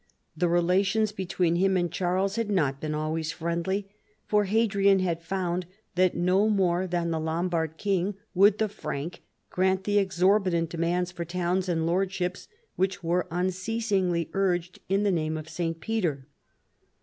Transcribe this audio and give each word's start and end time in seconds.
The 0.35 0.49
relations 0.49 1.11
between 1.11 1.57
him 1.57 1.77
and 1.77 1.91
Charles 1.91 2.35
had 2.35 2.49
not 2.49 2.81
been 2.81 2.95
always 2.95 3.31
friendly, 3.31 3.87
for 4.25 4.45
Hadrian 4.45 4.97
had 4.97 5.21
found 5.21 5.67
that 5.93 6.15
no 6.15 6.49
more 6.49 6.87
than 6.87 7.11
the 7.11 7.19
Lombard 7.19 7.77
king 7.77 8.15
would 8.33 8.57
the 8.57 8.67
Frank 8.67 9.21
grant 9.51 9.83
the 9.83 9.99
exorbitant 9.99 10.71
demands 10.71 11.11
for 11.11 11.23
towns 11.23 11.69
and 11.69 11.85
lordships 11.85 12.47
which 12.75 13.03
were 13.03 13.27
unceasingly 13.29 14.31
urged 14.33 14.79
in 14.89 15.03
the 15.03 15.11
name 15.11 15.37
of 15.37 15.47
St, 15.47 15.79
Peter. 15.79 16.25